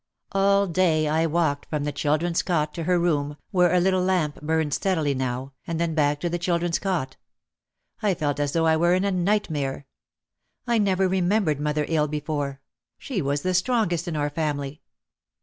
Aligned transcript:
All 0.31 0.65
day 0.65 1.07
I 1.07 1.27
walked 1.27 1.67
from 1.69 1.83
the 1.83 1.91
chil 1.91 2.17
dren's 2.17 2.41
cot 2.41 2.73
to 2.73 2.85
her 2.85 2.97
room, 2.97 3.37
where 3.51 3.71
a 3.71 3.79
little 3.79 4.01
lamp 4.01 4.41
burned 4.41 4.73
steadily 4.73 5.13
now, 5.13 5.53
and 5.67 5.79
then 5.79 5.93
back 5.93 6.19
to 6.21 6.27
the 6.27 6.39
children's 6.39 6.79
cot. 6.79 7.17
I 8.01 8.15
felt 8.15 8.39
as 8.39 8.53
though 8.53 8.65
I 8.65 8.77
were 8.77 8.95
in 8.95 9.05
a 9.05 9.11
nightmare. 9.11 9.85
I 10.65 10.79
never 10.79 11.07
remembered 11.07 11.59
mother 11.59 11.85
ill 11.87 12.07
before. 12.07 12.61
She 12.97 13.21
was 13.21 13.43
the 13.43 13.53
strongest 13.53 14.07
in 14.07 14.15
our 14.15 14.31
family. 14.31 14.81